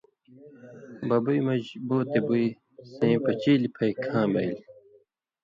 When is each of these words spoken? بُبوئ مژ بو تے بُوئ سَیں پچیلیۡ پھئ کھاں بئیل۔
بُبوئ 1.07 1.39
مژ 1.45 1.63
بو 1.87 1.97
تے 2.11 2.19
بُوئ 2.25 2.45
سَیں 2.93 3.15
پچیلیۡ 3.23 3.73
پھئ 3.75 3.91
کھاں 4.03 4.27
بئیل۔ 4.33 4.53